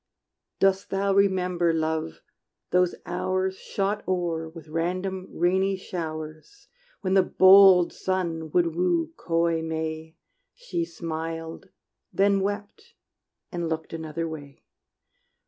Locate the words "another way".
13.93-14.63